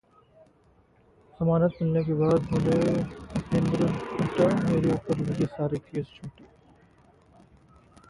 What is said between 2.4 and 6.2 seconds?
बोले भूपेंद्र हुड्डा, मेरे ऊपर लगे सारे केस